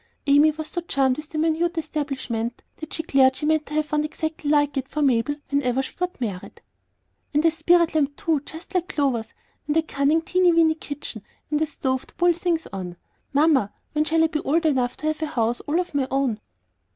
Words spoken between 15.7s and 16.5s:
of my own?"